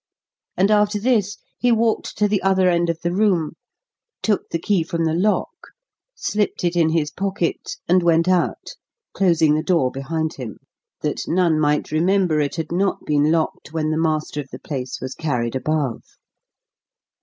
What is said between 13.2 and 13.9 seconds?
locked